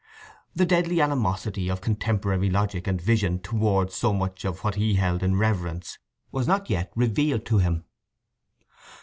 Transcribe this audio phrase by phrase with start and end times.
[0.55, 5.21] The deadly animosity of contemporary logic and vision towards so much of what he held
[5.21, 5.99] in reverence
[6.31, 7.85] was not yet revealed to him.